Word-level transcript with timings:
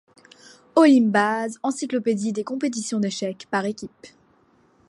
Olimpbase, 0.75 1.59
encyclopédie 1.61 2.33
des 2.33 2.43
compétitions 2.43 2.99
d'échecs 2.99 3.47
par 3.51 3.65
équipe. 3.65 4.07